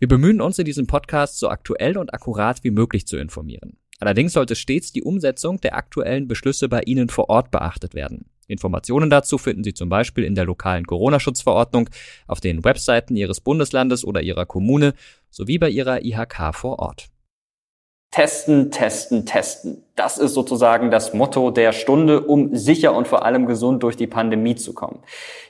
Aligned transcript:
Wir 0.00 0.08
bemühen 0.08 0.40
uns 0.40 0.58
in 0.58 0.64
diesem 0.64 0.86
Podcast 0.86 1.38
so 1.38 1.50
aktuell 1.50 1.98
und 1.98 2.14
akkurat 2.14 2.64
wie 2.64 2.70
möglich 2.70 3.06
zu 3.06 3.18
informieren. 3.18 3.76
Allerdings 3.98 4.32
sollte 4.32 4.56
stets 4.56 4.92
die 4.92 5.02
Umsetzung 5.02 5.60
der 5.60 5.76
aktuellen 5.76 6.26
Beschlüsse 6.26 6.70
bei 6.70 6.80
Ihnen 6.80 7.10
vor 7.10 7.28
Ort 7.28 7.50
beachtet 7.50 7.94
werden. 7.94 8.24
Informationen 8.46 9.10
dazu 9.10 9.36
finden 9.36 9.62
Sie 9.62 9.74
zum 9.74 9.90
Beispiel 9.90 10.24
in 10.24 10.34
der 10.34 10.46
lokalen 10.46 10.86
Corona-Schutzverordnung, 10.86 11.90
auf 12.26 12.40
den 12.40 12.64
Webseiten 12.64 13.14
Ihres 13.14 13.42
Bundeslandes 13.42 14.02
oder 14.02 14.22
Ihrer 14.22 14.46
Kommune 14.46 14.94
sowie 15.28 15.58
bei 15.58 15.68
Ihrer 15.68 16.02
IHK 16.02 16.54
vor 16.54 16.78
Ort. 16.78 17.10
Testen, 18.10 18.70
testen, 18.70 19.26
testen. 19.26 19.82
Das 20.00 20.16
ist 20.16 20.32
sozusagen 20.32 20.90
das 20.90 21.12
Motto 21.12 21.50
der 21.50 21.72
Stunde, 21.72 22.22
um 22.22 22.56
sicher 22.56 22.94
und 22.94 23.06
vor 23.06 23.26
allem 23.26 23.44
gesund 23.44 23.82
durch 23.82 23.98
die 23.98 24.06
Pandemie 24.06 24.54
zu 24.56 24.72
kommen. 24.72 25.00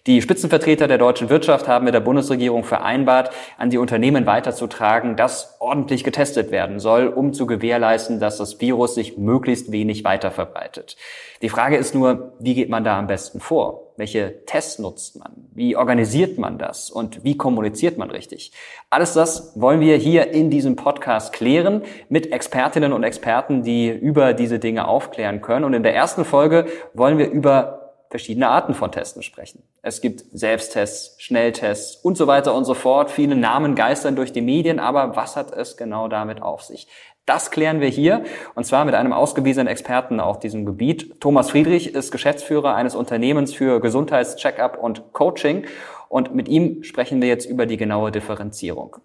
Die 0.09 0.21
Spitzenvertreter 0.21 0.89
der 0.89 0.99
deutschen 0.99 1.29
Wirtschaft 1.29 1.69
haben 1.69 1.85
mit 1.85 1.95
der 1.95 2.01
Bundesregierung 2.01 2.65
vereinbart, 2.65 3.31
an 3.59 3.71
die 3.71 3.79
Unternehmen 3.79 4.27
weiterzutragen, 4.27 5.15
dass 5.15 5.55
ordentlich 5.61 6.03
getestet 6.03 6.51
werden 6.51 6.81
soll, 6.81 7.07
um 7.07 7.33
zu 7.33 7.47
gewährleisten, 7.47 8.19
dass 8.19 8.39
das 8.39 8.61
Virus 8.61 8.97
sich 8.97 9.19
möglichst 9.19 9.71
wenig 9.71 10.03
weiter 10.03 10.33
verbreitet. 10.33 10.97
Die 11.43 11.49
Frage 11.49 11.77
ist 11.77 11.95
nur, 11.95 12.33
wie 12.41 12.55
geht 12.55 12.71
man 12.71 12.83
da 12.83 12.99
am 12.99 13.07
besten 13.07 13.41
vor? 13.41 13.93
Welche 13.97 14.47
Tests 14.47 14.79
nutzt 14.79 15.19
man? 15.19 15.33
Wie 15.53 15.77
organisiert 15.77 16.39
man 16.39 16.57
das? 16.57 16.91
Und 16.91 17.23
wie 17.23 17.37
kommuniziert 17.37 17.99
man 17.99 18.11
richtig? 18.11 18.53
Alles 18.89 19.13
das 19.13 19.53
wollen 19.61 19.81
wir 19.81 19.97
hier 19.97 20.31
in 20.33 20.49
diesem 20.49 20.77
Podcast 20.77 21.35
klären 21.35 21.83
mit 22.09 22.33
Expertinnen 22.33 22.95
und 22.95 23.05
Experten, 23.05 23.63
die 23.63 23.91
über 23.91 24.33
diese 24.41 24.59
Dinge 24.59 24.89
aufklären 24.89 25.41
können. 25.41 25.65
Und 25.65 25.75
in 25.75 25.83
der 25.83 25.95
ersten 25.95 26.25
Folge 26.25 26.67
wollen 26.95 27.19
wir 27.19 27.31
über 27.31 27.81
verschiedene 28.11 28.49
Arten 28.49 28.75
von 28.75 28.91
Testen 28.91 29.23
sprechen. 29.23 29.63
Es 29.83 30.01
gibt 30.01 30.25
Selbsttests, 30.33 31.15
Schnelltests 31.23 31.97
und 31.97 32.17
so 32.17 32.27
weiter 32.27 32.55
und 32.55 32.65
so 32.65 32.75
fort. 32.75 33.11
Viele 33.11 33.37
Namen 33.37 33.77
geistern 33.77 34.17
durch 34.17 34.33
die 34.33 34.41
Medien, 34.41 34.81
aber 34.81 35.15
was 35.15 35.37
hat 35.37 35.53
es 35.53 35.77
genau 35.77 36.09
damit 36.09 36.43
auf 36.43 36.63
sich? 36.63 36.89
Das 37.25 37.53
klären 37.53 37.81
wir 37.81 37.89
hier 37.89 38.25
und 38.57 38.65
zwar 38.65 38.85
mit 38.85 38.97
einem 38.97 39.13
ausgewiesenen 39.13 39.69
Experten 39.69 40.19
auf 40.19 40.41
diesem 40.41 40.67
Gebiet. 40.67 41.21
Thomas 41.21 41.51
Friedrich 41.51 41.95
ist 41.95 42.11
Geschäftsführer 42.11 42.75
eines 42.75 42.97
Unternehmens 42.97 43.55
für 43.55 43.81
Gesundheitscheckup 43.81 44.77
und 44.77 45.13
Coaching 45.13 45.67
und 46.09 46.35
mit 46.35 46.49
ihm 46.49 46.83
sprechen 46.83 47.23
wir 47.23 47.29
jetzt 47.29 47.47
über 47.47 47.67
die 47.67 47.77
genaue 47.77 48.11
Differenzierung. 48.11 48.97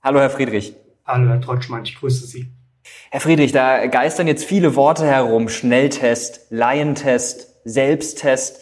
Hallo, 0.00 0.20
Herr 0.20 0.30
Friedrich. 0.30 0.76
Hallo, 1.04 1.28
Herr 1.28 1.40
Trotschmann, 1.40 1.82
ich 1.82 1.98
grüße 1.98 2.26
Sie. 2.26 2.52
Herr 3.10 3.20
Friedrich, 3.20 3.52
da 3.52 3.86
geistern 3.86 4.26
jetzt 4.26 4.44
viele 4.44 4.76
Worte 4.76 5.06
herum. 5.06 5.48
Schnelltest, 5.48 6.46
Laientest, 6.50 7.54
Selbsttest. 7.64 8.60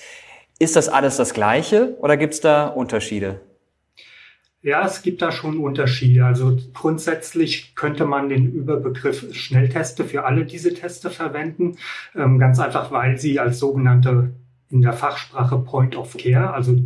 Ist 0.59 0.77
das 0.77 0.89
alles 0.89 1.17
das 1.17 1.35
Gleiche 1.35 1.97
oder 2.01 2.17
gibt 2.17 2.35
es 2.35 2.41
da 2.41 2.69
Unterschiede? 2.69 3.41
Ja, 4.63 4.87
es 4.87 5.03
gibt 5.03 5.21
da 5.23 5.33
schon 5.33 5.59
Unterschiede. 5.59 6.25
Also 6.25 6.57
grundsätzlich 6.73 7.75
könnte 7.75 8.05
man 8.05 8.29
den 8.29 8.53
Überbegriff 8.53 9.35
Schnellteste 9.35 10.05
für 10.05 10.25
alle 10.25 10.45
diese 10.45 10.73
Teste 10.73 11.11
verwenden. 11.11 11.77
Ähm, 12.15 12.39
ganz 12.39 12.61
einfach, 12.61 12.93
weil 12.93 13.19
sie 13.19 13.41
als 13.41 13.59
sogenannte 13.59 14.35
in 14.71 14.81
der 14.81 14.93
Fachsprache 14.93 15.59
Point 15.59 15.97
of 15.97 16.17
Care, 16.17 16.55
also 16.55 16.77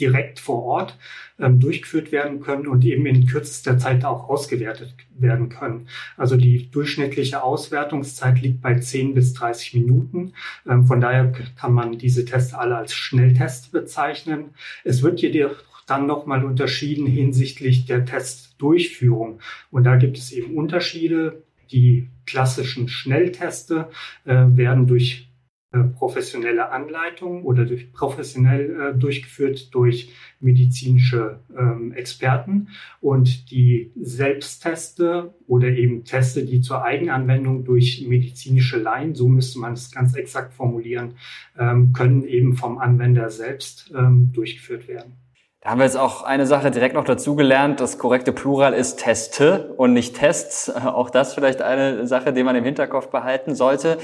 direkt 0.00 0.40
vor 0.40 0.62
Ort 0.64 0.98
ähm, 1.38 1.60
durchgeführt 1.60 2.12
werden 2.12 2.40
können 2.40 2.66
und 2.66 2.84
eben 2.84 3.06
in 3.06 3.26
kürzester 3.26 3.78
Zeit 3.78 4.04
auch 4.04 4.28
ausgewertet 4.28 4.94
werden 5.18 5.48
können. 5.48 5.88
Also 6.16 6.36
die 6.36 6.70
durchschnittliche 6.70 7.42
Auswertungszeit 7.42 8.40
liegt 8.40 8.62
bei 8.62 8.78
10 8.78 9.14
bis 9.14 9.34
30 9.34 9.74
Minuten. 9.74 10.32
Ähm, 10.68 10.86
von 10.86 11.00
daher 11.00 11.32
kann 11.56 11.72
man 11.72 11.98
diese 11.98 12.24
Tests 12.24 12.54
alle 12.54 12.76
als 12.76 12.94
Schnelltest 12.94 13.72
bezeichnen. 13.72 14.50
Es 14.84 15.02
wird 15.02 15.20
jedoch 15.20 15.56
dann 15.86 16.06
nochmal 16.06 16.44
unterschieden 16.44 17.06
hinsichtlich 17.06 17.84
der 17.84 18.04
Testdurchführung. 18.04 19.40
Und 19.70 19.84
da 19.84 19.96
gibt 19.96 20.18
es 20.18 20.32
eben 20.32 20.56
Unterschiede. 20.56 21.42
Die 21.72 22.08
klassischen 22.26 22.88
Schnellteste 22.88 23.88
äh, 24.24 24.34
werden 24.34 24.86
durch 24.86 25.29
professionelle 25.72 26.70
Anleitung 26.70 27.44
oder 27.44 27.64
durch 27.64 27.92
professionell 27.92 28.94
äh, 28.94 28.98
durchgeführt 28.98 29.72
durch 29.72 30.12
medizinische 30.40 31.40
ähm, 31.56 31.92
Experten 31.92 32.68
und 33.00 33.50
die 33.52 33.92
Selbstteste 34.00 35.34
oder 35.46 35.68
eben 35.68 36.04
Teste, 36.04 36.44
die 36.44 36.60
zur 36.60 36.82
Eigenanwendung 36.82 37.64
durch 37.64 38.04
medizinische 38.08 38.78
Laien, 38.78 39.14
so 39.14 39.28
müsste 39.28 39.60
man 39.60 39.74
es 39.74 39.92
ganz 39.92 40.16
exakt 40.16 40.54
formulieren, 40.54 41.14
ähm, 41.56 41.92
können 41.92 42.24
eben 42.24 42.56
vom 42.56 42.78
Anwender 42.78 43.30
selbst 43.30 43.92
ähm, 43.96 44.32
durchgeführt 44.32 44.88
werden. 44.88 45.12
Da 45.60 45.70
haben 45.70 45.78
wir 45.78 45.84
jetzt 45.84 45.98
auch 45.98 46.22
eine 46.22 46.46
Sache 46.46 46.70
direkt 46.70 46.94
noch 46.94 47.04
dazugelernt. 47.04 47.80
Das 47.80 47.98
korrekte 47.98 48.32
Plural 48.32 48.72
ist 48.72 48.96
Teste 48.96 49.74
und 49.76 49.92
nicht 49.92 50.16
Tests. 50.16 50.70
Auch 50.74 51.10
das 51.10 51.34
vielleicht 51.34 51.60
eine 51.60 52.06
Sache, 52.06 52.32
die 52.32 52.42
man 52.42 52.56
im 52.56 52.64
Hinterkopf 52.64 53.08
behalten 53.08 53.54
sollte. 53.54 53.98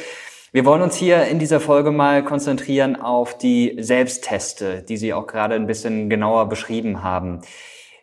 Wir 0.57 0.65
wollen 0.65 0.81
uns 0.81 0.97
hier 0.97 1.25
in 1.25 1.39
dieser 1.39 1.61
Folge 1.61 1.91
mal 1.91 2.25
konzentrieren 2.25 2.97
auf 2.97 3.37
die 3.37 3.77
Selbstteste, 3.79 4.83
die 4.83 4.97
Sie 4.97 5.13
auch 5.13 5.27
gerade 5.27 5.55
ein 5.55 5.67
bisschen 5.67 6.09
genauer 6.09 6.49
beschrieben 6.49 7.03
haben. 7.03 7.43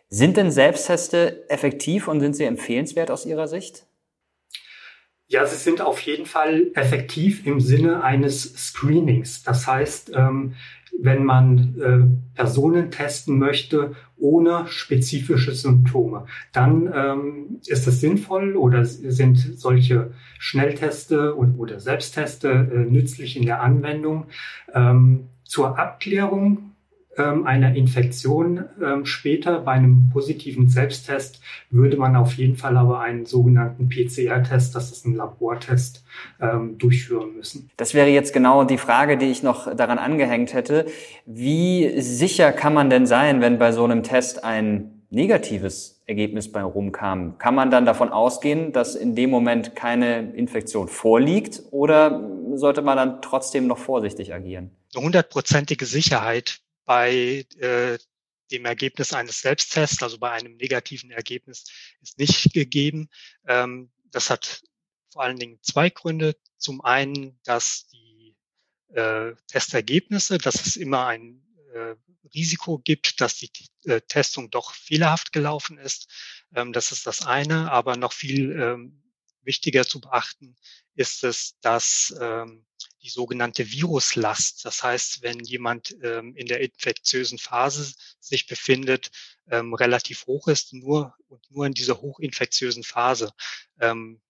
Sind 0.08 0.36
denn 0.36 0.52
Selbstteste 0.52 1.50
effektiv 1.50 2.06
und 2.06 2.20
sind 2.20 2.36
sie 2.36 2.44
empfehlenswert 2.44 3.10
aus 3.10 3.26
Ihrer 3.26 3.48
Sicht? 3.48 3.86
Ja, 5.26 5.44
sie 5.46 5.56
sind 5.56 5.80
auf 5.80 5.98
jeden 6.02 6.26
Fall 6.26 6.70
effektiv 6.76 7.44
im 7.44 7.58
Sinne 7.58 8.04
eines 8.04 8.44
Screenings. 8.68 9.42
Das 9.42 9.66
heißt, 9.66 10.12
ähm, 10.14 10.54
wenn 11.00 11.24
man 11.24 11.74
äh, 11.80 12.36
Personen 12.36 12.90
testen 12.90 13.38
möchte 13.38 13.94
ohne 14.16 14.66
spezifische 14.68 15.52
Symptome. 15.52 16.26
Dann 16.52 16.90
ähm, 16.94 17.60
ist 17.66 17.86
es 17.86 18.00
sinnvoll 18.00 18.56
oder 18.56 18.84
sind 18.84 19.36
solche 19.36 20.12
Schnellteste 20.38 21.34
und, 21.34 21.58
oder 21.58 21.80
Selbstteste 21.80 22.48
äh, 22.48 22.90
nützlich 22.90 23.36
in 23.36 23.44
der 23.44 23.60
Anwendung. 23.60 24.26
Ähm, 24.72 25.28
zur 25.44 25.78
Abklärung 25.78 26.73
einer 27.22 27.74
Infektion 27.74 28.64
ähm, 28.82 29.06
später 29.06 29.60
bei 29.60 29.72
einem 29.72 30.10
positiven 30.12 30.68
Selbsttest 30.68 31.40
würde 31.70 31.96
man 31.96 32.16
auf 32.16 32.34
jeden 32.34 32.56
Fall 32.56 32.76
aber 32.76 33.00
einen 33.00 33.26
sogenannten 33.26 33.88
PCR-Test, 33.88 34.74
das 34.74 34.90
ist 34.90 35.06
ein 35.06 35.14
Labortest, 35.14 36.04
ähm, 36.40 36.78
durchführen 36.78 37.34
müssen. 37.36 37.70
Das 37.76 37.94
wäre 37.94 38.08
jetzt 38.08 38.32
genau 38.32 38.64
die 38.64 38.78
Frage, 38.78 39.16
die 39.16 39.26
ich 39.26 39.42
noch 39.42 39.74
daran 39.74 39.98
angehängt 39.98 40.54
hätte. 40.54 40.86
Wie 41.26 42.00
sicher 42.00 42.52
kann 42.52 42.74
man 42.74 42.90
denn 42.90 43.06
sein, 43.06 43.40
wenn 43.40 43.58
bei 43.58 43.72
so 43.72 43.84
einem 43.84 44.02
Test 44.02 44.44
ein 44.44 45.02
negatives 45.10 46.02
Ergebnis 46.06 46.50
bei 46.50 46.62
rumkam? 46.62 47.38
Kann 47.38 47.54
man 47.54 47.70
dann 47.70 47.86
davon 47.86 48.10
ausgehen, 48.10 48.72
dass 48.72 48.94
in 48.94 49.14
dem 49.14 49.30
Moment 49.30 49.74
keine 49.74 50.32
Infektion 50.32 50.88
vorliegt 50.88 51.62
oder 51.70 52.28
sollte 52.54 52.82
man 52.82 52.96
dann 52.96 53.22
trotzdem 53.22 53.66
noch 53.66 53.78
vorsichtig 53.78 54.34
agieren? 54.34 54.70
Eine 54.94 55.04
hundertprozentige 55.04 55.86
Sicherheit 55.86 56.60
bei 56.84 57.46
äh, 57.58 57.98
dem 58.50 58.64
Ergebnis 58.64 59.12
eines 59.12 59.40
Selbsttests, 59.40 60.02
also 60.02 60.18
bei 60.18 60.30
einem 60.30 60.56
negativen 60.56 61.10
Ergebnis, 61.10 61.64
ist 62.02 62.18
nicht 62.18 62.52
gegeben. 62.52 63.08
Ähm, 63.46 63.90
das 64.10 64.30
hat 64.30 64.62
vor 65.10 65.22
allen 65.22 65.38
Dingen 65.38 65.58
zwei 65.62 65.90
Gründe. 65.90 66.36
Zum 66.58 66.80
einen, 66.82 67.38
dass 67.44 67.88
die 67.88 68.36
äh, 68.92 69.32
Testergebnisse, 69.48 70.38
dass 70.38 70.66
es 70.66 70.76
immer 70.76 71.06
ein 71.06 71.42
äh, 71.72 71.94
Risiko 72.34 72.78
gibt, 72.78 73.20
dass 73.20 73.36
die 73.36 73.50
äh, 73.84 74.00
Testung 74.00 74.50
doch 74.50 74.74
fehlerhaft 74.74 75.32
gelaufen 75.32 75.78
ist. 75.78 76.10
Ähm, 76.54 76.72
das 76.72 76.92
ist 76.92 77.06
das 77.06 77.24
eine. 77.24 77.70
Aber 77.70 77.96
noch 77.96 78.12
viel 78.12 78.52
ähm, 78.52 79.03
wichtiger 79.44 79.84
zu 79.86 80.00
beachten 80.00 80.56
ist 80.94 81.24
es, 81.24 81.58
dass 81.60 82.14
ähm, 82.20 82.64
die 83.02 83.08
sogenannte 83.10 83.70
Viruslast. 83.70 84.64
Das 84.64 84.82
heißt, 84.82 85.22
wenn 85.22 85.40
jemand 85.40 85.96
ähm, 86.02 86.34
in 86.36 86.46
der 86.46 86.60
infektiösen 86.60 87.38
Phase 87.38 87.94
sich 88.18 88.46
befindet, 88.46 89.10
ähm, 89.48 89.74
relativ 89.74 90.26
hoch 90.26 90.48
ist, 90.48 90.72
nur 90.72 91.14
und 91.28 91.50
nur 91.50 91.66
in 91.66 91.74
dieser 91.74 92.00
hochinfektiösen 92.00 92.82
Phase, 92.82 93.32
ähm, 93.80 94.20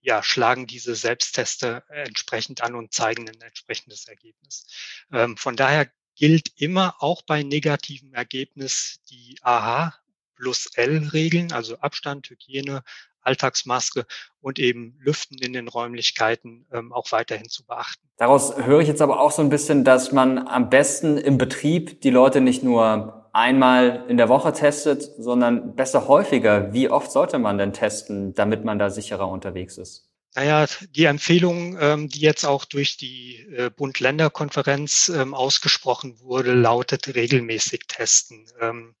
ja, 0.00 0.22
schlagen 0.22 0.68
diese 0.68 0.94
Selbstteste 0.94 1.82
entsprechend 1.88 2.60
an 2.60 2.76
und 2.76 2.92
zeigen 2.92 3.28
ein 3.28 3.40
entsprechendes 3.40 4.06
Ergebnis. 4.06 4.66
Ähm, 5.12 5.36
von 5.36 5.56
daher 5.56 5.90
gilt 6.14 6.52
immer 6.60 7.02
auch 7.02 7.22
bei 7.22 7.42
negativem 7.42 8.14
Ergebnis 8.14 9.00
die 9.10 9.36
AH 9.42 9.98
plus 10.36 10.66
L-Regeln, 10.74 11.50
also 11.50 11.78
Abstand, 11.78 12.30
Hygiene, 12.30 12.84
Alltagsmaske 13.26 14.06
und 14.40 14.58
eben 14.58 14.96
Lüften 15.00 15.38
in 15.38 15.52
den 15.52 15.68
Räumlichkeiten 15.68 16.66
ähm, 16.72 16.92
auch 16.92 17.12
weiterhin 17.12 17.48
zu 17.48 17.64
beachten. 17.64 18.08
Daraus 18.16 18.56
höre 18.56 18.80
ich 18.80 18.88
jetzt 18.88 19.02
aber 19.02 19.20
auch 19.20 19.32
so 19.32 19.42
ein 19.42 19.50
bisschen, 19.50 19.84
dass 19.84 20.12
man 20.12 20.46
am 20.46 20.70
besten 20.70 21.18
im 21.18 21.36
Betrieb 21.36 22.00
die 22.00 22.10
Leute 22.10 22.40
nicht 22.40 22.62
nur 22.62 23.28
einmal 23.32 24.04
in 24.08 24.16
der 24.16 24.30
Woche 24.30 24.52
testet, 24.52 25.02
sondern 25.18 25.76
besser 25.76 26.08
häufiger. 26.08 26.72
Wie 26.72 26.88
oft 26.88 27.12
sollte 27.12 27.38
man 27.38 27.58
denn 27.58 27.74
testen, 27.74 28.34
damit 28.34 28.64
man 28.64 28.78
da 28.78 28.88
sicherer 28.88 29.28
unterwegs 29.28 29.76
ist? 29.76 30.08
Naja, 30.34 30.66
die 30.90 31.04
Empfehlung, 31.04 31.78
ähm, 31.80 32.08
die 32.08 32.20
jetzt 32.20 32.44
auch 32.44 32.66
durch 32.66 32.98
die 32.98 33.38
äh, 33.56 33.70
Bund-Länder-Konferenz 33.70 35.08
ähm, 35.08 35.32
ausgesprochen 35.32 36.20
wurde, 36.20 36.52
lautet 36.52 37.14
regelmäßig 37.14 37.86
testen. 37.88 38.46
Ähm, 38.60 38.94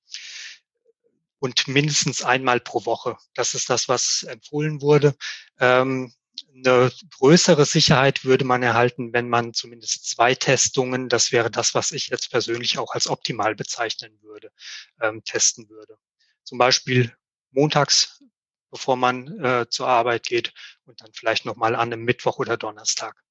und 1.38 1.68
mindestens 1.68 2.22
einmal 2.22 2.60
pro 2.60 2.84
Woche. 2.86 3.16
Das 3.34 3.54
ist 3.54 3.70
das, 3.70 3.88
was 3.88 4.24
empfohlen 4.24 4.80
wurde. 4.80 5.14
Ähm, 5.58 6.12
eine 6.54 6.90
größere 7.18 7.64
Sicherheit 7.64 8.24
würde 8.24 8.44
man 8.44 8.62
erhalten, 8.62 9.12
wenn 9.12 9.28
man 9.28 9.54
zumindest 9.54 10.08
zwei 10.08 10.34
Testungen, 10.34 11.08
das 11.08 11.32
wäre 11.32 11.50
das, 11.50 11.74
was 11.74 11.92
ich 11.92 12.08
jetzt 12.08 12.30
persönlich 12.30 12.78
auch 12.78 12.92
als 12.92 13.08
optimal 13.08 13.54
bezeichnen 13.54 14.18
würde, 14.22 14.50
ähm, 15.00 15.22
testen 15.24 15.68
würde. 15.68 15.98
Zum 16.44 16.58
Beispiel 16.58 17.14
montags, 17.50 18.22
bevor 18.70 18.96
man 18.96 19.42
äh, 19.42 19.66
zur 19.68 19.88
Arbeit 19.88 20.24
geht 20.24 20.52
und 20.84 21.00
dann 21.00 21.12
vielleicht 21.12 21.44
nochmal 21.44 21.74
an 21.74 21.92
einem 21.92 22.04
Mittwoch 22.04 22.38
oder 22.38 22.56
Donnerstag. 22.56 23.22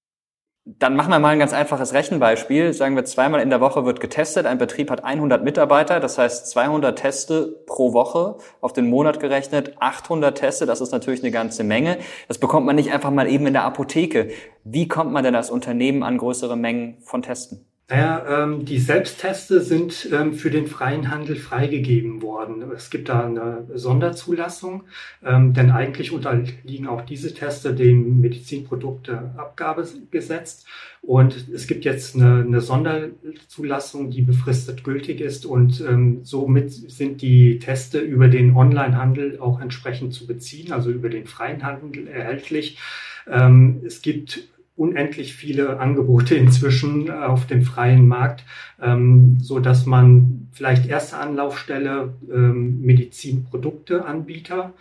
Dann 0.68 0.96
machen 0.96 1.12
wir 1.12 1.20
mal 1.20 1.30
ein 1.30 1.38
ganz 1.38 1.54
einfaches 1.54 1.94
Rechenbeispiel. 1.94 2.74
Sagen 2.74 2.96
wir, 2.96 3.06
zweimal 3.06 3.40
in 3.40 3.52
der 3.52 3.62
Woche 3.62 3.86
wird 3.86 4.00
getestet. 4.00 4.48
Ein 4.48 4.58
Betrieb 4.58 4.90
hat 4.90 5.04
100 5.04 5.44
Mitarbeiter, 5.44 6.00
das 6.00 6.18
heißt 6.18 6.50
200 6.50 6.98
Teste 6.98 7.64
pro 7.68 7.94
Woche 7.94 8.38
auf 8.62 8.74
den 8.74 8.90
Monat 8.90 9.20
gerechnet, 9.20 9.80
800 9.80 10.36
Teste, 10.36 10.66
das 10.66 10.82
ist 10.82 10.92
natürlich 10.92 11.22
eine 11.22 11.30
ganze 11.30 11.64
Menge. 11.64 12.00
Das 12.28 12.40
bekommt 12.40 12.66
man 12.66 12.76
nicht 12.76 12.92
einfach 12.92 13.12
mal 13.12 13.30
eben 13.30 13.46
in 13.46 13.54
der 13.54 13.64
Apotheke. 13.64 14.30
Wie 14.64 14.88
kommt 14.88 15.12
man 15.12 15.24
denn 15.24 15.36
als 15.36 15.52
Unternehmen 15.52 16.02
an 16.02 16.18
größere 16.18 16.58
Mengen 16.58 16.98
von 17.02 17.22
Testen? 17.22 17.68
Naja, 17.88 18.44
ähm, 18.44 18.66
die 18.66 18.80
Selbstteste 18.80 19.62
sind 19.62 20.10
ähm, 20.12 20.34
für 20.34 20.50
den 20.50 20.66
freien 20.66 21.12
Handel 21.12 21.36
freigegeben 21.36 22.24
worden. 22.24 22.64
Es 22.76 22.90
gibt 22.90 23.10
da 23.10 23.28
eine 23.28 23.68
Sonderzulassung, 23.76 24.86
ähm, 25.24 25.54
denn 25.54 25.70
eigentlich 25.70 26.12
unterliegen 26.12 26.88
auch 26.88 27.02
diese 27.02 27.36
Teste 27.36 27.76
dem 27.76 28.22
Medizinprodukteabgabegesetz. 28.22 30.66
Und 31.04 31.48
es 31.54 31.68
gibt 31.68 31.86
jetzt 31.86 32.16
eine, 32.16 32.44
eine 32.44 32.62
Sonderzulassung, 32.62 34.10
die 34.10 34.24
befristet 34.24 34.84
gültig 34.84 35.22
ist. 35.22 35.46
Und 35.46 35.80
ähm, 35.88 36.22
somit 36.24 36.72
sind 36.72 37.22
die 37.22 37.60
Teste 37.60 38.00
über 38.00 38.30
den 38.30 38.56
Onlinehandel 38.56 39.38
auch 39.40 39.62
entsprechend 39.62 40.12
zu 40.12 40.26
beziehen, 40.26 40.72
also 40.72 40.90
über 40.90 41.10
den 41.10 41.28
freien 41.28 41.62
Handel 41.62 42.08
erhältlich. 42.08 42.80
Ähm, 43.28 43.82
es 43.86 44.02
gibt 44.02 44.48
unendlich 44.76 45.36
viele 45.36 45.80
Angebote 45.80 46.36
inzwischen 46.36 47.10
auf 47.12 47.48
dem 47.48 47.64
freien 47.64 48.08
Markt, 48.08 48.44
ähm, 48.82 49.38
so 49.42 49.60
dass 49.60 49.86
man 49.86 50.48
vielleicht 50.52 50.88
erste 50.88 51.18
Anlaufstelle 51.18 52.14
ähm, 52.32 52.82
Medizinprodukteanbieter 52.82 54.74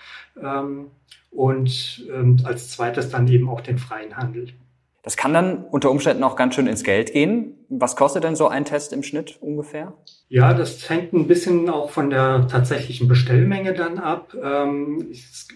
ähm, 0.42 0.86
und 1.30 2.04
ähm, 2.12 2.38
als 2.44 2.70
zweites 2.70 3.10
dann 3.10 3.28
eben 3.28 3.48
auch 3.48 3.60
den 3.60 3.78
freien 3.78 4.16
Handel. 4.16 4.48
Das 5.04 5.18
kann 5.18 5.34
dann 5.34 5.64
unter 5.64 5.90
Umständen 5.90 6.22
auch 6.22 6.34
ganz 6.34 6.54
schön 6.54 6.66
ins 6.66 6.82
Geld 6.82 7.12
gehen. 7.12 7.52
Was 7.68 7.94
kostet 7.94 8.24
denn 8.24 8.36
so 8.36 8.48
ein 8.48 8.64
Test 8.64 8.90
im 8.94 9.02
Schnitt 9.02 9.36
ungefähr? 9.42 9.92
Ja, 10.30 10.54
das 10.54 10.88
hängt 10.88 11.12
ein 11.12 11.26
bisschen 11.26 11.68
auch 11.68 11.90
von 11.90 12.08
der 12.08 12.48
tatsächlichen 12.48 13.06
Bestellmenge 13.06 13.74
dann 13.74 13.98
ab. 13.98 14.34
Ähm, 14.42 15.12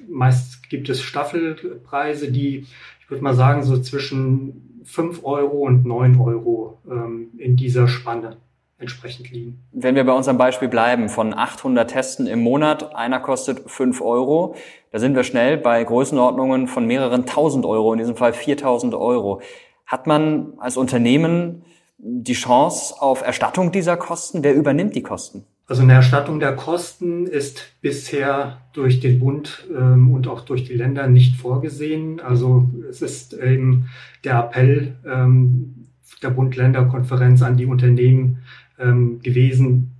meist 0.06 0.57
gibt 0.68 0.88
es 0.88 1.02
Staffelpreise, 1.02 2.30
die 2.30 2.66
ich 3.08 3.10
würde 3.10 3.24
mal 3.24 3.34
sagen, 3.34 3.62
so 3.62 3.80
zwischen 3.80 4.82
5 4.84 5.24
Euro 5.24 5.66
und 5.66 5.86
9 5.86 6.20
Euro 6.20 6.78
ähm, 6.86 7.30
in 7.38 7.56
dieser 7.56 7.88
Spanne 7.88 8.36
entsprechend 8.76 9.30
liegen. 9.30 9.60
Wenn 9.72 9.94
wir 9.94 10.04
bei 10.04 10.12
unserem 10.12 10.36
Beispiel 10.36 10.68
bleiben, 10.68 11.08
von 11.08 11.32
800 11.32 11.90
Testen 11.90 12.26
im 12.26 12.40
Monat, 12.40 12.94
einer 12.94 13.18
kostet 13.18 13.70
5 13.70 14.02
Euro, 14.02 14.56
da 14.92 14.98
sind 14.98 15.16
wir 15.16 15.24
schnell 15.24 15.56
bei 15.56 15.82
Größenordnungen 15.82 16.68
von 16.68 16.86
mehreren 16.86 17.24
tausend 17.24 17.64
Euro, 17.64 17.94
in 17.94 17.98
diesem 17.98 18.14
Fall 18.14 18.34
4000 18.34 18.94
Euro. 18.94 19.40
Hat 19.86 20.06
man 20.06 20.52
als 20.58 20.76
Unternehmen 20.76 21.64
die 21.96 22.34
Chance 22.34 22.94
auf 23.00 23.22
Erstattung 23.22 23.72
dieser 23.72 23.96
Kosten? 23.96 24.44
Wer 24.44 24.54
übernimmt 24.54 24.94
die 24.94 25.02
Kosten? 25.02 25.46
Also 25.68 25.82
eine 25.82 25.92
Erstattung 25.92 26.40
der 26.40 26.56
Kosten 26.56 27.26
ist 27.26 27.74
bisher 27.82 28.62
durch 28.72 29.00
den 29.00 29.18
Bund 29.18 29.68
ähm, 29.76 30.10
und 30.10 30.26
auch 30.26 30.40
durch 30.40 30.64
die 30.64 30.72
Länder 30.72 31.06
nicht 31.08 31.36
vorgesehen. 31.36 32.20
Also 32.20 32.70
es 32.88 33.02
ist 33.02 33.34
eben 33.34 33.90
der 34.24 34.38
Appell 34.38 34.96
ähm, 35.06 35.88
der 36.22 36.30
Bund-Länder-Konferenz 36.30 37.42
an 37.42 37.58
die 37.58 37.66
Unternehmen 37.66 38.38
ähm, 38.78 39.20
gewesen, 39.20 39.92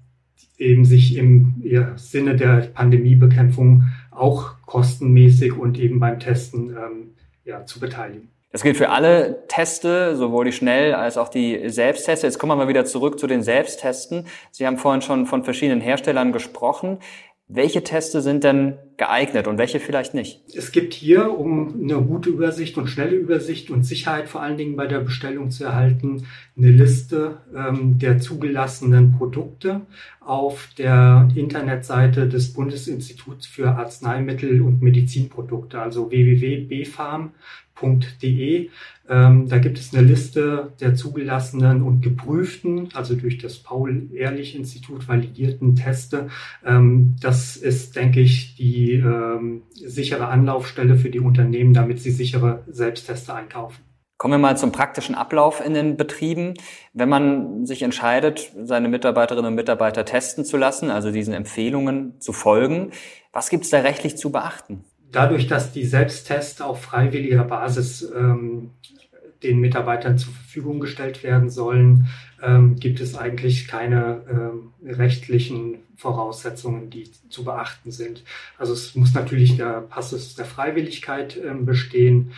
eben 0.57 0.87
sich 0.87 1.17
im 1.17 1.57
ja, 1.63 1.99
Sinne 1.99 2.35
der 2.35 2.63
Pandemiebekämpfung 2.73 3.85
auch 4.11 4.63
kostenmäßig 4.65 5.53
und 5.53 5.79
eben 5.79 6.01
beim 6.01 6.19
Testen 6.19 6.71
ähm, 6.71 7.11
ja, 7.45 7.67
zu 7.67 7.79
beteiligen. 7.79 8.29
Das 8.51 8.63
gilt 8.63 8.79
für 8.79 8.89
alle 8.89 9.47
Teste, 9.49 10.17
sowohl 10.17 10.47
die 10.47 10.53
Schnell- 10.53 10.95
als 10.95 11.19
auch 11.19 11.29
die 11.29 11.69
Selbstteste. 11.69 12.27
Jetzt 12.27 12.39
kommen 12.39 12.53
wir 12.53 12.57
mal 12.57 12.69
wieder 12.69 12.87
zurück 12.87 13.19
zu 13.19 13.27
den 13.27 13.43
Selbsttesten. 13.43 14.27
Sie 14.51 14.67
haben 14.67 14.79
vorhin 14.79 15.03
schon 15.03 15.27
von 15.27 15.45
verschiedenen 15.45 15.83
Herstellern 15.83 16.33
gesprochen. 16.33 16.99
Welche 17.47 17.85
Teste 17.85 18.23
sind 18.23 18.45
denn 18.45 18.79
geeignet 18.99 19.47
und 19.47 19.59
welche 19.59 19.81
vielleicht 19.81 20.13
nicht? 20.13 20.43
Es 20.55 20.73
gibt 20.73 20.93
hier, 20.93 21.39
um 21.39 21.83
eine 21.83 22.03
gute 22.03 22.29
Übersicht 22.31 22.77
und 22.77 22.89
schnelle 22.89 23.15
Übersicht 23.15 23.71
und 23.71 23.85
Sicherheit 23.85 24.29
vor 24.29 24.43
allen 24.43 24.59
Dingen 24.59 24.77
bei 24.77 24.87
der 24.87 24.99
Bestellung 24.99 25.51
zu 25.51 25.65
erhalten, 25.65 26.27
eine 26.57 26.71
Liste 26.71 27.39
ähm, 27.57 27.99
der 27.99 28.19
zugelassenen 28.19 29.13
Produkte 29.13 29.83
auf 30.21 30.69
der 30.77 31.29
Internetseite 31.35 32.29
des 32.29 32.53
Bundesinstituts 32.53 33.47
für 33.47 33.71
Arzneimittel 33.71 34.61
und 34.61 34.83
Medizinprodukte, 34.83 35.81
also 35.81 36.11
www.bfarm 36.11 37.33
www.ehrlich.de. 37.81 38.71
Ähm, 39.11 39.49
da 39.49 39.57
gibt 39.57 39.79
es 39.79 39.95
eine 39.95 40.07
Liste 40.07 40.73
der 40.81 40.95
zugelassenen 40.95 41.83
und 41.83 42.03
geprüften, 42.03 42.91
also 42.93 43.15
durch 43.15 43.39
das 43.39 43.59
Paul-Ehrlich-Institut 43.59 45.09
validierten 45.09 45.77
Teste. 45.77 46.29
Ähm, 46.65 47.17
das 47.21 47.57
ist, 47.57 47.97
denke 47.97 48.21
ich, 48.21 48.57
die 48.57 48.88
ähm, 48.95 49.63
sichere 49.73 50.29
Anlaufstelle 50.29 50.97
für 50.97 51.11
die 51.11 51.21
Unternehmen, 51.21 51.75
damit 51.75 52.01
sie 52.01 52.11
sichere 52.11 52.65
Selbstteste 52.67 53.35
einkaufen. 53.35 53.83
Kommen 54.17 54.35
wir 54.35 54.39
mal 54.39 54.57
zum 54.57 54.73
praktischen 54.73 55.15
Ablauf 55.15 55.65
in 55.65 55.75
den 55.75 55.97
Betrieben. 55.97 56.55
Wenn 56.93 57.09
man 57.09 57.67
sich 57.67 57.83
entscheidet, 57.83 58.51
seine 58.65 58.89
Mitarbeiterinnen 58.89 59.51
und 59.51 59.55
Mitarbeiter 59.55 60.05
testen 60.05 60.45
zu 60.45 60.57
lassen, 60.57 60.91
also 60.91 61.13
diesen 61.13 61.35
Empfehlungen 61.35 62.21
zu 62.21 62.33
folgen, 62.33 62.91
was 63.33 63.49
gibt 63.49 63.65
es 63.65 63.71
da 63.71 63.79
rechtlich 63.79 64.17
zu 64.17 64.33
beachten? 64.33 64.85
dadurch, 65.11 65.47
dass 65.47 65.73
die 65.73 65.85
Selbsttests 65.85 66.61
auf 66.61 66.83
freiwilliger 66.83 67.45
Basis 67.45 68.03
ähm, 68.15 68.71
den 69.43 69.61
Mitarbeitern 69.61 70.19
zur 70.19 70.33
Verfügung 70.33 70.81
gestellt 70.81 71.23
werden 71.23 71.51
sollen, 71.51 72.07
ähm, 72.43 72.77
gibt 72.77 73.01
es 73.01 73.17
eigentlich 73.17 73.69
keine 73.69 74.23
ähm, 74.31 74.73
rechtlichen 74.85 75.79
Voraussetzungen, 75.97 76.91
die 76.91 77.11
zu 77.29 77.45
beachten 77.45 77.91
sind. 77.91 78.23
Also 78.57 78.73
es 78.73 78.95
muss 78.95 79.15
natürlich 79.15 79.57
der 79.57 79.81
Passus 79.83 80.35
der 80.35 80.45
Freiwilligkeit 80.45 81.37
ähm, 81.45 81.67
bestehen. 81.67 82.33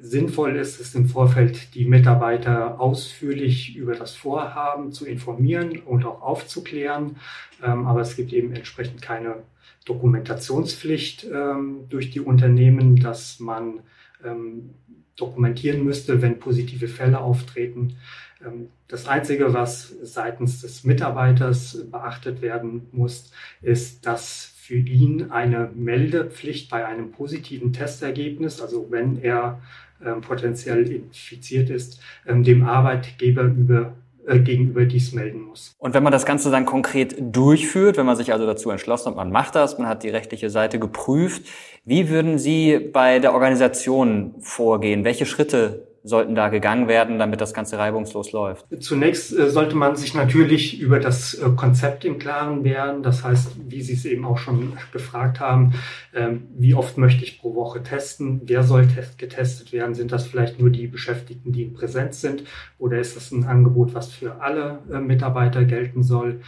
Sinnvoll 0.00 0.56
ist 0.56 0.80
es 0.80 0.94
im 0.94 1.06
Vorfeld, 1.06 1.74
die 1.74 1.84
Mitarbeiter 1.84 2.80
ausführlich 2.80 3.76
über 3.76 3.94
das 3.94 4.14
Vorhaben 4.14 4.92
zu 4.92 5.06
informieren 5.06 5.78
und 5.80 6.04
auch 6.06 6.22
aufzuklären. 6.22 7.16
Ähm, 7.62 7.86
aber 7.86 8.00
es 8.00 8.16
gibt 8.16 8.32
eben 8.32 8.52
entsprechend 8.52 9.02
keine 9.02 9.36
Dokumentationspflicht 9.84 11.24
ähm, 11.24 11.86
durch 11.88 12.10
die 12.10 12.20
Unternehmen, 12.20 12.96
dass 12.96 13.40
man 13.40 13.80
ähm, 14.24 14.70
dokumentieren 15.18 15.84
müsste, 15.84 16.22
wenn 16.22 16.38
positive 16.38 16.88
Fälle 16.88 17.20
auftreten. 17.20 17.96
Ähm, 18.44 18.68
das 18.86 19.06
Einzige, 19.06 19.52
was 19.52 19.94
seitens 20.02 20.62
des 20.62 20.84
Mitarbeiters 20.84 21.84
beachtet 21.90 22.40
werden 22.40 22.86
muss, 22.92 23.32
ist, 23.60 24.06
dass 24.06 24.54
für 24.56 24.76
ihn 24.76 25.30
eine 25.30 25.70
Meldepflicht 25.74 26.70
bei 26.70 26.86
einem 26.86 27.10
positiven 27.10 27.72
Testergebnis, 27.72 28.60
also 28.60 28.88
wenn 28.90 29.20
er 29.22 29.60
ähm, 30.04 30.20
potenziell 30.20 30.90
infiziert 30.90 31.70
ist, 31.70 32.00
ähm, 32.26 32.44
dem 32.44 32.64
Arbeitgeber 32.64 33.44
über 33.44 33.94
gegenüber 34.36 34.84
dies 34.84 35.12
melden 35.12 35.42
muss. 35.42 35.74
Und 35.78 35.94
wenn 35.94 36.02
man 36.02 36.12
das 36.12 36.26
Ganze 36.26 36.50
dann 36.50 36.66
konkret 36.66 37.16
durchführt, 37.18 37.96
wenn 37.96 38.06
man 38.06 38.16
sich 38.16 38.32
also 38.32 38.46
dazu 38.46 38.70
entschlossen 38.70 39.08
hat, 39.08 39.16
man 39.16 39.30
macht 39.30 39.54
das, 39.54 39.78
man 39.78 39.88
hat 39.88 40.02
die 40.02 40.10
rechtliche 40.10 40.50
Seite 40.50 40.78
geprüft, 40.78 41.46
wie 41.84 42.08
würden 42.08 42.38
Sie 42.38 42.78
bei 42.78 43.18
der 43.18 43.32
Organisation 43.32 44.34
vorgehen? 44.40 45.04
Welche 45.04 45.26
Schritte 45.26 45.87
sollten 46.02 46.34
da 46.34 46.48
gegangen 46.48 46.88
werden, 46.88 47.18
damit 47.18 47.40
das 47.40 47.54
Ganze 47.54 47.78
reibungslos 47.78 48.32
läuft? 48.32 48.66
Zunächst 48.80 49.36
äh, 49.36 49.50
sollte 49.50 49.76
man 49.76 49.96
sich 49.96 50.14
natürlich 50.14 50.80
über 50.80 51.00
das 51.00 51.34
äh, 51.34 51.48
Konzept 51.56 52.04
im 52.04 52.18
Klaren 52.18 52.64
werden. 52.64 53.02
Das 53.02 53.24
heißt, 53.24 53.56
wie 53.68 53.82
Sie 53.82 53.94
es 53.94 54.04
eben 54.04 54.24
auch 54.24 54.38
schon 54.38 54.74
gefragt 54.92 55.40
haben, 55.40 55.74
ähm, 56.14 56.48
wie 56.56 56.74
oft 56.74 56.98
möchte 56.98 57.24
ich 57.24 57.40
pro 57.40 57.54
Woche 57.54 57.82
testen? 57.82 58.42
Wer 58.44 58.62
soll 58.62 58.86
getestet 59.16 59.72
werden? 59.72 59.94
Sind 59.94 60.12
das 60.12 60.26
vielleicht 60.26 60.60
nur 60.60 60.70
die 60.70 60.86
Beschäftigten, 60.86 61.52
die 61.52 61.62
in 61.62 61.74
Präsenz 61.74 62.20
sind? 62.20 62.44
Oder 62.78 62.98
ist 62.98 63.16
das 63.16 63.30
ein 63.32 63.44
Angebot, 63.44 63.94
was 63.94 64.12
für 64.12 64.40
alle 64.40 64.80
äh, 64.92 64.98
Mitarbeiter 64.98 65.64
gelten 65.64 66.02
soll? 66.02 66.40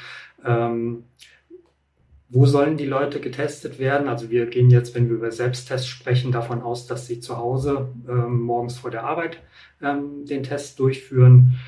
Wo 2.33 2.47
sollen 2.47 2.77
die 2.77 2.87
Leute 2.87 3.21
getestet 3.21 3.81
werden? 3.81 4.09
Also 4.09 4.31
wir 4.31 4.47
gehen 4.47 4.71
jetzt, 4.71 4.95
wenn 4.95 5.09
wir 5.09 5.17
über 5.17 5.33
Selbsttests 5.33 5.89
sprechen, 5.89 6.31
davon 6.31 6.63
aus, 6.63 6.87
dass 6.87 7.09
sie 7.09 7.19
zu 7.19 7.37
Hause 7.37 7.89
ähm, 8.09 8.41
morgens 8.43 8.79
vor 8.79 8.93
der 8.93 9.03
Arbeit 9.03 9.41
ähm, 9.83 10.25
den 10.27 10.45
Test 10.45 10.79
durchführen. 10.79 11.59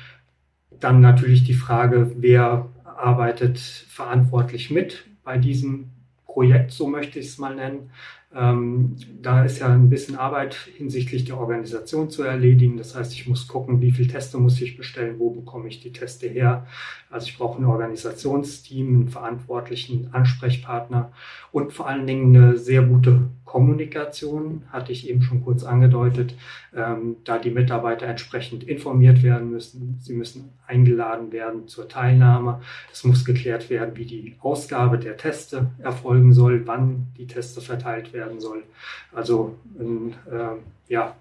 Dann 0.79 1.01
natürlich 1.01 1.43
die 1.43 1.53
Frage, 1.53 2.13
wer 2.17 2.69
arbeitet 2.85 3.59
verantwortlich 3.59 4.71
mit 4.71 5.05
bei 5.25 5.37
diesem 5.37 5.89
Projekt, 6.25 6.71
so 6.71 6.87
möchte 6.87 7.19
ich 7.19 7.27
es 7.27 7.37
mal 7.37 7.55
nennen. 7.55 7.91
Ähm, 8.35 8.95
da 9.21 9.45
ist 9.45 9.59
ja 9.59 9.67
ein 9.67 9.89
bisschen 9.89 10.17
Arbeit 10.17 10.55
hinsichtlich 10.55 11.25
der 11.25 11.37
Organisation 11.37 12.09
zu 12.09 12.23
erledigen. 12.23 12.77
Das 12.77 12.95
heißt, 12.95 13.13
ich 13.13 13.27
muss 13.27 13.47
gucken, 13.47 13.79
wie 13.81 13.91
viele 13.91 14.07
Teste 14.07 14.37
muss 14.37 14.59
ich 14.59 14.75
bestellen, 14.75 15.19
wo 15.19 15.29
bekomme 15.29 15.67
ich 15.67 15.81
die 15.81 15.91
Teste 15.91 16.27
her. 16.27 16.65
Also 17.11 17.27
ich 17.27 17.37
brauche 17.37 17.61
ein 17.61 17.65
Organisationsteam, 17.65 18.87
einen 18.87 19.07
verantwortlichen 19.09 20.09
Ansprechpartner 20.13 21.11
und 21.51 21.73
vor 21.73 21.87
allen 21.87 22.07
Dingen 22.07 22.35
eine 22.35 22.57
sehr 22.57 22.81
gute 22.81 23.29
Kommunikation, 23.53 24.63
hatte 24.71 24.91
ich 24.91 25.07
eben 25.07 25.21
schon 25.21 25.43
kurz 25.43 25.63
angedeutet, 25.63 26.33
ähm, 26.75 27.17
da 27.23 27.37
die 27.37 27.51
Mitarbeiter 27.51 28.07
entsprechend 28.07 28.63
informiert 28.63 29.21
werden 29.21 29.51
müssen. 29.51 29.99
Sie 30.01 30.13
müssen 30.13 30.49
eingeladen 30.65 31.31
werden 31.31 31.67
zur 31.67 31.87
Teilnahme. 31.87 32.61
Es 32.91 33.03
muss 33.03 33.25
geklärt 33.25 33.69
werden, 33.69 33.95
wie 33.95 34.05
die 34.05 34.37
Ausgabe 34.39 34.97
der 34.97 35.17
Teste 35.17 35.67
erfolgen 35.77 36.33
soll, 36.33 36.65
wann 36.65 37.09
die 37.15 37.27
Teste 37.27 37.61
verteilt 37.61 38.11
werden 38.11 38.39
soll. 38.39 38.63
Also 39.13 39.53
äh, 39.77 40.91
ja, 40.91 41.15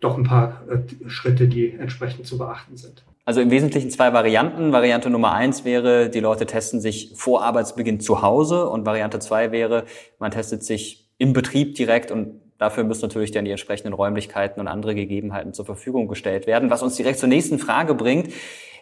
doch 0.00 0.16
ein 0.16 0.24
paar 0.24 0.62
äh, 0.70 1.10
Schritte, 1.10 1.46
die 1.46 1.72
entsprechend 1.72 2.26
zu 2.26 2.38
beachten 2.38 2.78
sind. 2.78 3.04
Also 3.26 3.42
im 3.42 3.50
Wesentlichen 3.50 3.90
zwei 3.90 4.14
Varianten. 4.14 4.72
Variante 4.72 5.10
Nummer 5.10 5.32
eins 5.32 5.66
wäre, 5.66 6.08
die 6.08 6.20
Leute 6.20 6.46
testen 6.46 6.80
sich 6.80 7.12
vor 7.16 7.42
Arbeitsbeginn 7.42 8.00
zu 8.00 8.22
Hause 8.22 8.70
und 8.70 8.86
Variante 8.86 9.18
zwei 9.18 9.52
wäre, 9.52 9.84
man 10.18 10.30
testet 10.30 10.64
sich 10.64 11.07
im 11.18 11.32
Betrieb 11.32 11.74
direkt 11.74 12.10
und 12.10 12.40
dafür 12.58 12.84
müssen 12.84 13.02
natürlich 13.02 13.32
dann 13.32 13.44
die 13.44 13.50
entsprechenden 13.50 13.92
Räumlichkeiten 13.92 14.60
und 14.60 14.68
andere 14.68 14.94
Gegebenheiten 14.94 15.52
zur 15.52 15.66
Verfügung 15.66 16.08
gestellt 16.08 16.46
werden. 16.46 16.70
Was 16.70 16.82
uns 16.82 16.96
direkt 16.96 17.18
zur 17.18 17.28
nächsten 17.28 17.58
Frage 17.58 17.94
bringt. 17.94 18.32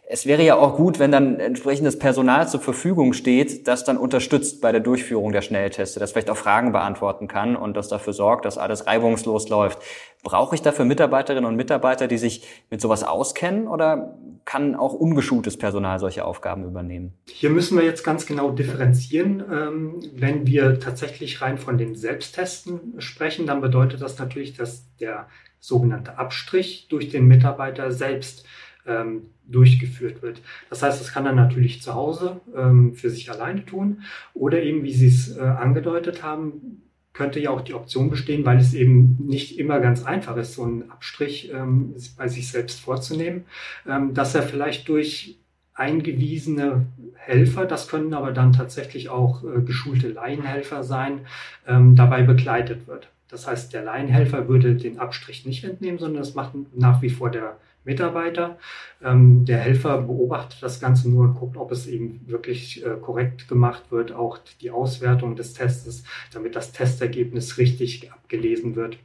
Es 0.09 0.25
wäre 0.25 0.45
ja 0.45 0.55
auch 0.55 0.77
gut, 0.77 1.01
wenn 1.01 1.11
dann 1.11 1.41
entsprechendes 1.41 1.99
Personal 1.99 2.49
zur 2.49 2.61
Verfügung 2.61 3.13
steht, 3.13 3.67
das 3.67 3.83
dann 3.83 3.97
unterstützt 3.97 4.61
bei 4.61 4.71
der 4.71 4.81
Durchführung 4.81 5.33
der 5.33 5.43
Schnellteste, 5.43 5.99
das 5.99 6.13
vielleicht 6.13 6.31
auch 6.31 6.37
Fragen 6.37 6.71
beantworten 6.71 7.27
kann 7.27 7.57
und 7.57 7.77
das 7.77 7.89
dafür 7.89 8.13
sorgt, 8.13 8.45
dass 8.45 8.57
alles 8.57 8.87
reibungslos 8.87 9.49
läuft. 9.49 9.81
Brauche 10.23 10.55
ich 10.55 10.63
dafür 10.63 10.85
Mitarbeiterinnen 10.85 11.45
und 11.45 11.57
Mitarbeiter, 11.57 12.07
die 12.07 12.19
sich 12.19 12.47
mit 12.71 12.81
sowas 12.81 13.03
auskennen 13.03 13.67
oder 13.67 14.17
kann 14.45 14.77
auch 14.77 14.93
ungeschultes 14.93 15.57
Personal 15.57 15.99
solche 15.99 16.25
Aufgaben 16.25 16.65
übernehmen? 16.65 17.13
Hier 17.27 17.51
müssen 17.51 17.77
wir 17.77 17.85
jetzt 17.85 18.05
ganz 18.05 18.27
genau 18.27 18.51
differenzieren. 18.51 19.43
Ähm, 19.53 20.03
wenn 20.15 20.47
wir 20.47 20.79
tatsächlich 20.79 21.43
rein 21.43 21.59
von 21.59 21.79
den 21.79 21.97
Selbsttesten 21.97 22.95
sprechen, 22.99 23.47
dann 23.47 23.61
bedeutet 23.61 24.01
das 24.03 24.17
natürlich, 24.21 24.57
dass 24.57 24.85
der 25.01 25.27
sogenannte 25.59 26.17
Abstrich 26.17 26.87
durch 26.89 27.09
den 27.09 27.27
Mitarbeiter 27.27 27.91
selbst 27.91 28.45
ähm, 28.87 29.23
durchgeführt 29.47 30.23
wird. 30.23 30.40
Das 30.71 30.83
heißt, 30.83 31.00
das 31.00 31.12
kann 31.12 31.26
er 31.26 31.33
natürlich 31.33 31.83
zu 31.83 31.95
Hause 31.95 32.40
ähm, 32.57 32.95
für 32.95 33.11
sich 33.11 33.31
alleine 33.31 33.64
tun 33.64 34.02
oder 34.35 34.62
eben, 34.62 34.83
wie 34.83 34.93
Sie 34.93 35.09
es 35.09 35.37
äh, 35.37 35.40
angedeutet 35.40 36.23
haben, 36.23 36.83
könnte 37.12 37.40
ja 37.40 37.50
auch 37.50 37.62
die 37.62 37.75
Option 37.75 38.11
bestehen, 38.11 38.45
weil 38.45 38.59
es 38.59 38.75
eben 38.75 39.16
nicht 39.26 39.59
immer 39.59 39.81
ganz 39.81 40.05
einfach 40.05 40.37
ist, 40.37 40.55
so 40.55 40.64
einen 40.64 40.90
Abstrich 40.90 41.50
ähm, 41.52 41.95
bei 42.16 42.28
sich 42.28 42.50
selbst 42.50 42.81
vorzunehmen, 42.81 43.45
ähm, 43.87 44.12
dass 44.12 44.35
er 44.35 44.43
vielleicht 44.43 44.88
durch 44.88 45.38
eingewiesene 45.73 46.87
Helfer, 47.14 47.66
das 47.66 47.88
können 47.88 48.14
aber 48.14 48.33
dann 48.33 48.52
tatsächlich 48.52 49.09
auch 49.09 49.45
äh, 49.45 49.61
geschulte 49.62 50.09
Laienhelfer 50.09 50.83
sein, 50.85 51.21
ähm, 51.66 51.97
dabei 51.97 52.23
begleitet 52.23 52.87
wird. 52.87 53.09
Das 53.28 53.47
heißt, 53.47 53.73
der 53.73 53.83
Laienhelfer 53.83 54.49
würde 54.49 54.76
den 54.76 54.99
Abstrich 54.99 55.45
nicht 55.47 55.64
entnehmen, 55.64 55.99
sondern 55.99 56.23
das 56.23 56.35
macht 56.35 56.52
nach 56.75 57.02
wie 57.02 57.11
vor 57.11 57.31
der 57.31 57.57
Mitarbeiter. 57.87 58.59
Ähm, 59.02 59.45
der 59.45 59.59
Helfer 59.59 60.02
beobachtet 60.02 60.62
das 60.62 60.81
Ganze 60.81 61.09
nur 61.09 61.25
und 61.25 61.35
guckt, 61.35 61.57
ob 61.57 61.73
es 61.73 61.87
eben 61.87 62.21
wirklich 62.26 62.85
äh, 62.85 62.97
korrekt 63.00 63.49
gemacht 63.49 63.85
wird, 63.90 64.12
auch 64.12 64.38
die 64.61 64.71
Auswertung 64.71 65.37
des 65.37 65.55
Testes, 65.55 66.05
damit 66.33 66.57
das 66.57 66.73
Testergebnis 66.73 67.57
richtig 67.57 68.12
abgelesen 68.12 68.76
wird. 68.76 68.99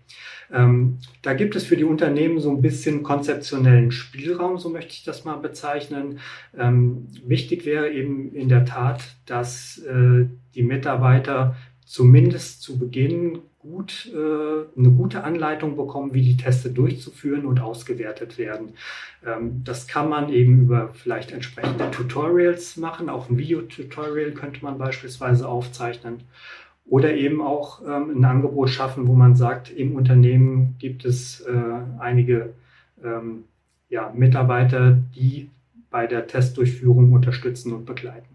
Ähm, 0.51 0.97
da 1.21 1.33
gibt 1.33 1.55
es 1.55 1.63
für 1.63 1.77
die 1.77 1.83
Unternehmen 1.83 2.39
so 2.39 2.49
ein 2.49 2.61
bisschen 2.61 3.03
konzeptionellen 3.03 3.91
Spielraum, 3.91 4.57
so 4.57 4.69
möchte 4.69 4.93
ich 4.93 5.03
das 5.03 5.23
mal 5.23 5.37
bezeichnen. 5.37 6.19
Ähm, 6.57 7.07
wichtig 7.25 7.65
wäre 7.65 7.91
eben 7.91 8.33
in 8.33 8.49
der 8.49 8.65
Tat, 8.65 9.15
dass 9.25 9.77
äh, 9.77 10.25
die 10.55 10.63
Mitarbeiter 10.63 11.55
zumindest 11.85 12.61
zu 12.61 12.79
Beginn 12.79 13.39
gut, 13.61 14.11
äh, 14.13 14.17
eine 14.77 14.91
gute 14.91 15.23
Anleitung 15.23 15.75
bekommen, 15.75 16.13
wie 16.13 16.23
die 16.23 16.37
Teste 16.37 16.69
durchzuführen 16.71 17.45
und 17.45 17.59
ausgewertet 17.59 18.37
werden. 18.37 18.73
Ähm, 19.25 19.61
das 19.63 19.87
kann 19.87 20.09
man 20.09 20.29
eben 20.29 20.63
über 20.63 20.89
vielleicht 20.89 21.31
entsprechende 21.31 21.91
Tutorials 21.91 22.77
machen. 22.77 23.09
Auch 23.09 23.29
ein 23.29 23.37
Videotutorial 23.37 24.31
könnte 24.31 24.63
man 24.63 24.77
beispielsweise 24.77 25.47
aufzeichnen. 25.47 26.23
Oder 26.85 27.13
eben 27.13 27.41
auch 27.41 27.81
ähm, 27.81 28.17
ein 28.17 28.25
Angebot 28.25 28.69
schaffen, 28.69 29.07
wo 29.07 29.13
man 29.13 29.35
sagt, 29.35 29.69
im 29.71 29.95
Unternehmen 29.95 30.75
gibt 30.79 31.05
es 31.05 31.41
äh, 31.41 31.53
einige 31.99 32.53
ähm, 33.03 33.45
ja, 33.89 34.11
Mitarbeiter, 34.15 34.97
die 35.15 35.49
bei 35.89 36.07
der 36.07 36.25
Testdurchführung 36.25 37.13
unterstützen 37.13 37.73
und 37.73 37.85
begleiten. 37.85 38.27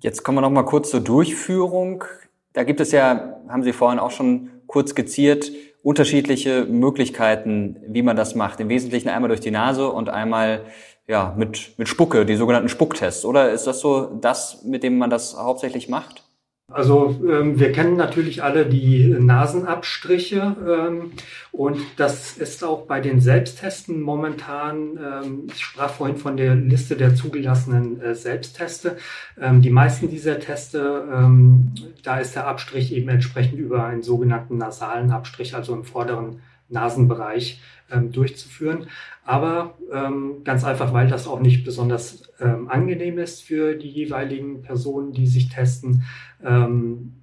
Jetzt 0.00 0.22
kommen 0.22 0.38
wir 0.38 0.42
noch 0.42 0.50
mal 0.50 0.64
kurz 0.64 0.90
zur 0.90 1.00
Durchführung. 1.00 2.04
Da 2.52 2.64
gibt 2.64 2.80
es 2.80 2.90
ja, 2.92 3.36
haben 3.48 3.62
Sie 3.62 3.72
vorhin 3.72 3.98
auch 3.98 4.10
schon 4.10 4.48
kurz 4.70 4.90
skizziert, 4.90 5.50
unterschiedliche 5.82 6.64
Möglichkeiten, 6.64 7.76
wie 7.88 8.02
man 8.02 8.16
das 8.16 8.36
macht. 8.36 8.60
Im 8.60 8.68
Wesentlichen 8.68 9.08
einmal 9.08 9.28
durch 9.28 9.40
die 9.40 9.50
Nase 9.50 9.90
und 9.90 10.08
einmal 10.08 10.62
ja, 11.08 11.34
mit, 11.36 11.76
mit 11.76 11.88
Spucke, 11.88 12.24
die 12.24 12.36
sogenannten 12.36 12.68
Spucktests. 12.68 13.24
Oder 13.24 13.50
ist 13.50 13.66
das 13.66 13.80
so 13.80 14.06
das, 14.20 14.62
mit 14.62 14.84
dem 14.84 14.96
man 14.96 15.10
das 15.10 15.36
hauptsächlich 15.36 15.88
macht? 15.88 16.22
Also 16.70 17.20
ähm, 17.28 17.58
wir 17.58 17.72
kennen 17.72 17.96
natürlich 17.96 18.44
alle 18.44 18.64
die 18.64 19.08
Nasenabstriche 19.08 20.56
ähm, 20.64 21.12
und 21.50 21.80
das 21.96 22.36
ist 22.36 22.62
auch 22.62 22.86
bei 22.86 23.00
den 23.00 23.20
Selbsttesten 23.20 24.00
momentan, 24.00 24.96
ähm, 24.96 25.46
ich 25.52 25.64
sprach 25.64 25.90
vorhin 25.90 26.16
von 26.16 26.36
der 26.36 26.54
Liste 26.54 26.96
der 26.96 27.16
zugelassenen 27.16 28.00
äh, 28.00 28.14
Selbstteste. 28.14 28.96
Ähm, 29.40 29.62
die 29.62 29.70
meisten 29.70 30.10
dieser 30.10 30.38
Teste, 30.38 31.08
ähm, 31.12 31.72
da 32.04 32.20
ist 32.20 32.36
der 32.36 32.46
Abstrich 32.46 32.92
eben 32.94 33.08
entsprechend 33.08 33.58
über 33.58 33.84
einen 33.86 34.02
sogenannten 34.02 34.56
nasalen 34.56 35.10
Abstrich, 35.10 35.56
also 35.56 35.74
im 35.74 35.82
vorderen 35.82 36.40
Nasenbereich 36.70 37.60
ähm, 37.90 38.12
durchzuführen. 38.12 38.86
Aber 39.24 39.78
ähm, 39.92 40.42
ganz 40.44 40.64
einfach, 40.64 40.92
weil 40.92 41.08
das 41.08 41.26
auch 41.26 41.40
nicht 41.40 41.64
besonders 41.64 42.32
ähm, 42.40 42.68
angenehm 42.68 43.18
ist 43.18 43.42
für 43.42 43.74
die 43.74 43.88
jeweiligen 43.88 44.62
Personen, 44.62 45.12
die 45.12 45.26
sich 45.26 45.48
testen, 45.48 46.04
ähm, 46.44 47.14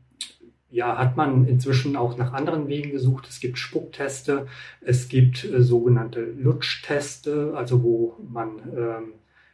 ja, 0.70 0.98
hat 0.98 1.16
man 1.16 1.48
inzwischen 1.48 1.96
auch 1.96 2.18
nach 2.18 2.34
anderen 2.34 2.68
Wegen 2.68 2.92
gesucht. 2.92 3.28
Es 3.30 3.40
gibt 3.40 3.58
Spuckteste, 3.58 4.48
es 4.82 5.08
gibt 5.08 5.46
äh, 5.46 5.62
sogenannte 5.62 6.22
Lutschteste, 6.22 7.54
also 7.56 7.84
wo 7.84 8.18
man 8.30 8.60
ähm, 8.76 9.14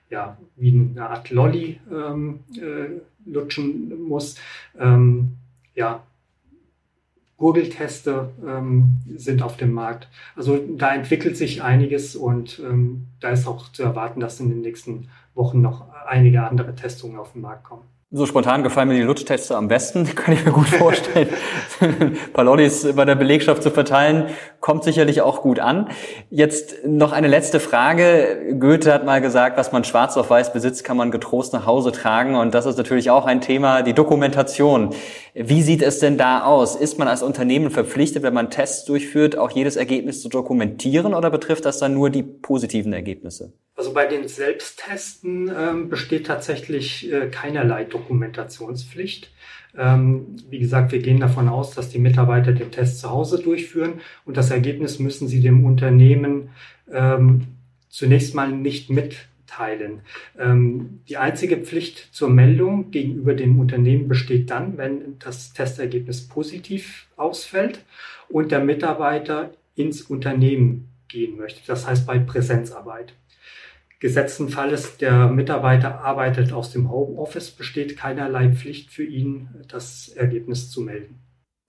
ja 0.09 0.37
wie 0.55 0.71
eine 0.71 1.09
Art 1.09 1.29
Lolly 1.29 1.79
ähm, 1.91 2.39
äh, 2.57 3.29
lutschen 3.29 4.01
muss. 4.03 4.35
Ja, 5.75 6.03
Gurgelteste 7.43 8.29
ähm, 8.47 9.01
sind 9.17 9.43
auf 9.43 9.57
dem 9.57 9.73
Markt. 9.73 10.07
Also 10.37 10.57
da 10.77 10.95
entwickelt 10.95 11.35
sich 11.35 11.61
einiges 11.61 12.15
und 12.15 12.61
ähm, 12.65 13.07
da 13.19 13.31
ist 13.31 13.47
auch 13.47 13.69
zu 13.73 13.83
erwarten, 13.83 14.21
dass 14.21 14.39
in 14.39 14.47
den 14.47 14.61
nächsten 14.61 15.09
Wochen 15.35 15.61
noch 15.61 15.89
einige 16.07 16.43
andere 16.43 16.73
Testungen 16.73 17.19
auf 17.19 17.33
den 17.33 17.41
Markt 17.41 17.65
kommen. 17.65 17.83
So 18.15 18.27
spontan 18.27 18.61
gefallen 18.61 18.89
mir 18.89 18.93
die 18.93 19.01
Lutschteste 19.01 19.57
am 19.57 19.67
besten, 19.67 20.05
kann 20.15 20.35
ich 20.35 20.45
mir 20.45 20.51
gut 20.51 20.67
vorstellen. 20.69 21.29
ein 21.81 22.15
paar 22.31 22.45
Lollis 22.45 22.87
bei 22.95 23.05
der 23.05 23.15
Belegschaft 23.15 23.63
zu 23.63 23.71
verteilen, 23.71 24.27
kommt 24.59 24.83
sicherlich 24.83 25.21
auch 25.21 25.41
gut 25.41 25.59
an. 25.59 25.89
Jetzt 26.29 26.85
noch 26.85 27.11
eine 27.11 27.27
letzte 27.27 27.59
Frage. 27.59 28.55
Goethe 28.59 28.93
hat 28.93 29.03
mal 29.03 29.19
gesagt, 29.19 29.57
was 29.57 29.71
man 29.71 29.83
schwarz 29.83 30.15
auf 30.15 30.29
weiß 30.29 30.53
besitzt, 30.53 30.83
kann 30.83 30.95
man 30.95 31.09
getrost 31.09 31.53
nach 31.53 31.65
Hause 31.65 31.91
tragen. 31.91 32.35
Und 32.35 32.53
das 32.53 32.67
ist 32.67 32.77
natürlich 32.77 33.09
auch 33.09 33.25
ein 33.25 33.41
Thema, 33.41 33.81
die 33.81 33.93
Dokumentation. 33.93 34.91
Wie 35.35 35.63
sieht 35.63 35.81
es 35.81 35.97
denn 35.97 36.17
da 36.17 36.43
aus? 36.43 36.75
Ist 36.75 36.99
man 36.99 37.07
als 37.07 37.23
Unternehmen 37.23 37.71
verpflichtet, 37.71 38.21
wenn 38.21 38.35
man 38.35 38.51
Tests 38.51 38.85
durchführt, 38.85 39.35
auch 39.35 39.49
jedes 39.49 39.75
Ergebnis 39.75 40.21
zu 40.21 40.29
dokumentieren 40.29 41.15
oder 41.15 41.31
betrifft 41.31 41.65
das 41.65 41.79
dann 41.79 41.95
nur 41.95 42.11
die 42.11 42.21
positiven 42.21 42.93
Ergebnisse? 42.93 43.51
Also 43.75 43.93
bei 43.93 44.05
den 44.05 44.27
Selbsttesten 44.27 45.51
ähm, 45.57 45.89
besteht 45.89 46.27
tatsächlich 46.27 47.11
äh, 47.11 47.29
keinerlei 47.29 47.83
Dokumentationspflicht. 47.85 49.31
Ähm, 49.75 50.35
wie 50.51 50.59
gesagt, 50.59 50.91
wir 50.91 50.99
gehen 50.99 51.19
davon 51.19 51.49
aus, 51.49 51.71
dass 51.71 51.89
die 51.89 51.97
Mitarbeiter 51.97 52.51
den 52.51 52.69
Test 52.69 52.99
zu 52.99 53.09
Hause 53.09 53.41
durchführen 53.41 54.01
und 54.25 54.37
das 54.37 54.51
Ergebnis 54.51 54.99
müssen 54.99 55.27
sie 55.27 55.41
dem 55.41 55.65
Unternehmen 55.65 56.49
ähm, 56.91 57.47
zunächst 57.89 58.35
mal 58.35 58.51
nicht 58.51 58.91
mitteilen. 59.43 60.01
Ähm, 60.39 61.01
die 61.07 61.17
einzige 61.17 61.57
Pflicht 61.57 62.13
zur 62.13 62.29
Meldung 62.29 62.91
gegenüber 62.91 63.33
dem 63.33 63.59
Unternehmen 63.59 64.07
besteht 64.07 64.49
dann, 64.49 64.77
wenn 64.77 65.19
das 65.19 65.53
Testergebnis 65.53 66.27
positiv 66.27 67.07
ausfällt 67.15 67.83
und 68.29 68.51
der 68.51 68.59
Mitarbeiter 68.59 69.51
ins 69.75 70.01
Unternehmen 70.01 70.89
gehen 71.07 71.37
möchte. 71.37 71.61
Das 71.67 71.87
heißt 71.87 72.05
bei 72.07 72.19
Präsenzarbeit. 72.19 73.13
gesetzten 73.99 74.49
Falles 74.49 74.97
der 74.97 75.27
Mitarbeiter 75.27 76.01
arbeitet 76.01 76.51
aus 76.51 76.71
dem 76.71 76.91
Homeoffice, 76.91 77.51
besteht 77.51 77.95
keinerlei 77.95 78.49
Pflicht 78.49 78.91
für 78.91 79.05
ihn, 79.05 79.47
das 79.69 80.09
Ergebnis 80.09 80.69
zu 80.69 80.81
melden. 80.81 81.19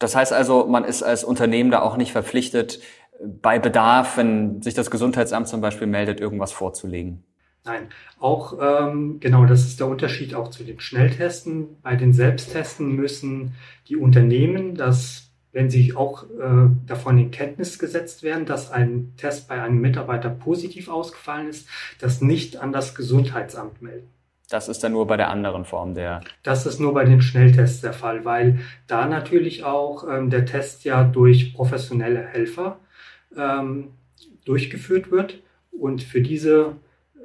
Das 0.01 0.17
heißt 0.17 0.33
also, 0.33 0.67
man 0.67 0.85
ist 0.85 1.05
als 1.05 1.23
Unternehmen 1.23 1.71
da 1.71 1.81
auch 1.81 1.97
nicht 1.97 2.11
verpflichtet, 2.11 2.81
bei 3.21 3.61
Bedarf, 3.61 4.17
wenn 4.17 4.61
sich 4.61 4.75
das 4.75 4.91
Gesundheitsamt 4.91 5.47
zum 5.47 5.61
Beispiel 5.61 5.87
meldet, 5.87 6.21
irgendwas 6.21 6.51
vorzulegen. 6.51 7.23
Nein, 7.65 7.89
auch 8.21 8.59
ähm, 8.61 9.21
genau, 9.21 9.47
das 9.47 9.65
ist 9.65 9.81
der 9.81 9.87
Unterschied 9.87 10.35
auch 10.35 10.49
zu 10.51 10.65
den 10.65 10.81
Schnelltesten. 10.81 11.77
Bei 11.83 11.97
den 11.97 12.13
Selbsttesten 12.13 12.95
müssen 12.95 13.55
die 13.89 13.97
Unternehmen, 13.97 14.75
dass 14.75 15.31
wenn 15.53 15.71
sie 15.71 15.95
auch 15.95 16.25
äh, 16.25 16.69
davon 16.87 17.17
in 17.17 17.31
Kenntnis 17.31 17.79
gesetzt 17.79 18.23
werden, 18.23 18.45
dass 18.45 18.71
ein 18.71 19.15
Test 19.17 19.49
bei 19.49 19.63
einem 19.63 19.81
Mitarbeiter 19.81 20.29
positiv 20.29 20.89
ausgefallen 20.89 21.49
ist, 21.49 21.69
das 22.01 22.21
nicht 22.21 22.57
an 22.57 22.73
das 22.73 22.95
Gesundheitsamt 22.95 23.81
melden. 23.81 24.11
Das 24.51 24.69
ist 24.69 24.85
dann 24.85 24.93
nur 24.93 25.07
bei 25.07 25.17
der 25.17 25.31
anderen 25.31 25.65
Form 25.65 25.95
der. 25.95 26.21
Das 26.43 26.67
ist 26.67 26.81
nur 26.81 26.93
bei 26.93 27.05
den 27.05 27.23
Schnelltests 27.23 27.81
der 27.81 27.95
Fall, 27.95 28.25
weil 28.25 28.59
da 28.87 29.07
natürlich 29.07 29.65
auch 29.65 30.07
ähm, 30.07 30.29
der 30.29 30.45
Test 30.45 30.85
ja 30.85 31.03
durch 31.03 31.55
professionelle 31.55 32.21
Helfer 32.21 32.79
ähm, 33.37 33.93
durchgeführt 34.45 35.11
wird. 35.11 35.41
Und 35.71 36.03
für 36.03 36.21
diese 36.21 36.77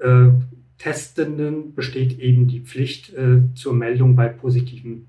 äh, 0.01 0.31
Testenden 0.77 1.75
besteht 1.75 2.19
eben 2.19 2.47
die 2.47 2.61
Pflicht 2.61 3.13
äh, 3.13 3.41
zur 3.53 3.73
Meldung 3.73 4.15
bei 4.15 4.29
positivem 4.29 5.07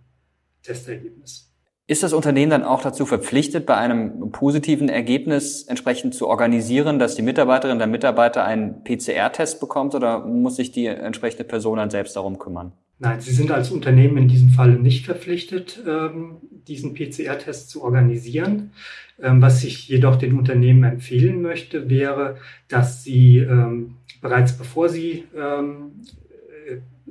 Testergebnis. 0.62 1.50
Ist 1.86 2.04
das 2.04 2.12
Unternehmen 2.12 2.50
dann 2.50 2.62
auch 2.62 2.82
dazu 2.82 3.04
verpflichtet, 3.04 3.66
bei 3.66 3.76
einem 3.76 4.30
positiven 4.30 4.88
Ergebnis 4.88 5.64
entsprechend 5.64 6.14
zu 6.14 6.28
organisieren, 6.28 7.00
dass 7.00 7.16
die 7.16 7.22
Mitarbeiterin 7.22 7.78
der 7.78 7.88
Mitarbeiter 7.88 8.44
einen 8.44 8.84
PCR-Test 8.84 9.58
bekommt 9.58 9.96
oder 9.96 10.24
muss 10.24 10.56
sich 10.56 10.70
die 10.70 10.86
entsprechende 10.86 11.42
Person 11.42 11.78
dann 11.78 11.90
selbst 11.90 12.14
darum 12.14 12.38
kümmern? 12.38 12.72
Nein, 13.00 13.20
Sie 13.20 13.32
sind 13.32 13.50
als 13.50 13.70
Unternehmen 13.70 14.18
in 14.18 14.28
diesem 14.28 14.50
Falle 14.50 14.74
nicht 14.74 15.06
verpflichtet, 15.06 15.82
ähm, 15.88 16.36
diesen 16.68 16.94
PCR-Test 16.94 17.70
zu 17.70 17.82
organisieren. 17.82 18.72
Ähm, 19.22 19.42
was 19.42 19.64
ich 19.64 19.88
jedoch 19.88 20.16
den 20.16 20.38
Unternehmen 20.38 20.84
empfehlen 20.84 21.42
möchte, 21.42 21.90
wäre, 21.90 22.36
dass 22.68 23.02
sie 23.02 23.38
ähm, 23.38 23.96
bereits 24.20 24.56
bevor 24.56 24.88
sie 24.88 25.24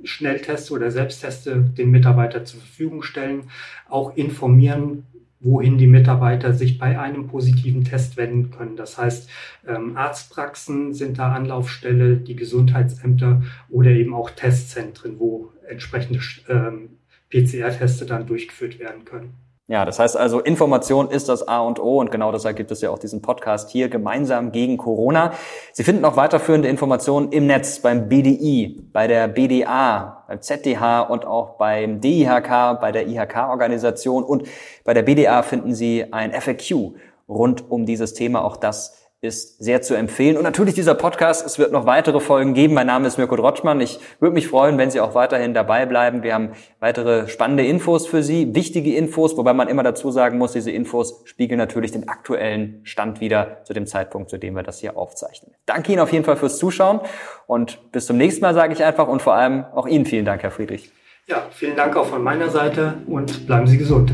Schnelltests 0.03 0.71
oder 0.71 0.91
Selbstteste 0.91 1.61
den 1.61 1.91
Mitarbeiter 1.91 2.45
zur 2.45 2.59
Verfügung 2.59 3.03
stellen, 3.03 3.49
auch 3.87 4.15
informieren, 4.15 5.05
wohin 5.41 5.77
die 5.77 5.87
Mitarbeiter 5.87 6.53
sich 6.53 6.77
bei 6.77 6.99
einem 6.99 7.27
positiven 7.27 7.85
Test 7.85 8.17
wenden 8.17 8.51
können. 8.51 8.75
Das 8.75 8.97
heißt, 8.97 9.29
ähm, 9.67 9.95
Arztpraxen 9.95 10.93
sind 10.93 11.17
da 11.17 11.31
Anlaufstelle, 11.31 12.17
die 12.17 12.35
Gesundheitsämter 12.35 13.41
oder 13.69 13.91
eben 13.91 14.13
auch 14.13 14.31
Testzentren, 14.31 15.17
wo 15.17 15.53
entsprechende 15.67 16.19
ähm, 16.49 16.97
PCR-Teste 17.29 18.05
dann 18.05 18.27
durchgeführt 18.27 18.79
werden 18.79 19.05
können. 19.05 19.33
Ja, 19.69 19.85
das 19.85 19.99
heißt 19.99 20.17
also, 20.17 20.39
Information 20.39 21.11
ist 21.11 21.29
das 21.29 21.47
A 21.47 21.59
und 21.59 21.79
O 21.79 21.99
und 21.99 22.09
genau 22.09 22.31
deshalb 22.31 22.57
gibt 22.57 22.71
es 22.71 22.81
ja 22.81 22.89
auch 22.89 22.97
diesen 22.97 23.21
Podcast 23.21 23.69
hier 23.69 23.87
gemeinsam 23.87 24.51
gegen 24.51 24.77
Corona. 24.77 25.33
Sie 25.73 25.83
finden 25.83 26.05
auch 26.05 26.15
weiterführende 26.15 26.67
Informationen 26.67 27.31
im 27.31 27.45
Netz 27.45 27.77
beim 27.77 28.09
BDI, 28.09 28.81
bei 28.91 29.05
der 29.05 29.27
BDA, 29.27 30.23
beim 30.27 30.41
ZDH 30.41 31.01
und 31.01 31.25
auch 31.25 31.57
beim 31.57 32.01
DIHK, 32.01 32.79
bei 32.81 32.91
der 32.91 33.07
IHK-Organisation 33.07 34.23
und 34.23 34.47
bei 34.85 34.95
der 34.95 35.03
BDA 35.03 35.43
finden 35.43 35.75
Sie 35.75 36.11
ein 36.11 36.31
FAQ 36.31 36.95
rund 37.27 37.69
um 37.69 37.85
dieses 37.85 38.15
Thema. 38.15 38.43
Auch 38.43 38.57
das 38.57 39.08
ist 39.21 39.61
sehr 39.61 39.81
zu 39.81 39.95
empfehlen. 39.95 40.37
Und 40.37 40.43
natürlich 40.43 40.75
dieser 40.75 40.95
Podcast, 40.95 41.45
es 41.45 41.59
wird 41.59 41.73
noch 41.73 41.85
weitere 41.85 42.21
Folgen 42.21 42.53
geben. 42.53 42.73
Mein 42.73 42.87
Name 42.87 43.05
ist 43.05 43.17
Mirko 43.17 43.35
Drotschmann. 43.35 43.81
Ich 43.81 43.99
würde 44.21 44.33
mich 44.33 44.47
freuen, 44.47 44.77
wenn 44.77 44.91
Sie 44.91 45.01
auch 45.01 45.13
weiterhin 45.13 45.53
dabei 45.53 45.85
bleiben. 45.85 46.23
Wir 46.23 46.33
haben 46.33 46.51
weitere 46.79 47.27
spannende 47.27 47.65
Infos 47.65 48.07
für 48.07 48.23
Sie, 48.23 48.55
wichtige 48.55 48.95
Infos, 48.95 49.35
wobei 49.35 49.53
man 49.53 49.67
immer 49.67 49.83
dazu 49.83 50.09
sagen 50.09 50.37
muss, 50.37 50.53
diese 50.53 50.71
Infos 50.71 51.21
spiegeln 51.25 51.57
natürlich 51.57 51.91
den 51.91 52.07
aktuellen 52.07 52.79
Stand 52.83 53.19
wieder 53.19 53.57
zu 53.65 53.73
dem 53.73 53.87
Zeitpunkt, 53.87 54.29
zu 54.29 54.37
dem 54.37 54.53
wir 54.55 54.63
das 54.63 54.79
hier 54.79 54.95
aufzeichnen. 54.95 55.51
Danke 55.65 55.91
Ihnen 55.91 56.01
auf 56.01 56.13
jeden 56.13 56.23
Fall 56.23 56.37
fürs 56.37 56.57
Zuschauen 56.57 57.01
und 57.45 57.91
bis 57.91 58.05
zum 58.05 58.15
nächsten 58.15 58.41
Mal 58.41 58.53
sage 58.53 58.71
ich 58.71 58.85
einfach 58.85 59.09
und 59.09 59.21
vor 59.21 59.33
allem 59.33 59.65
auch 59.75 59.85
Ihnen 59.85 60.05
vielen 60.05 60.23
Dank, 60.23 60.43
Herr 60.43 60.51
Friedrich. 60.51 60.91
Ja, 61.27 61.43
vielen 61.51 61.75
Dank 61.75 61.95
auch 61.97 62.07
von 62.07 62.23
meiner 62.23 62.49
Seite 62.49 62.99
und 63.05 63.45
bleiben 63.45 63.67
Sie 63.67 63.77
gesund. 63.77 64.13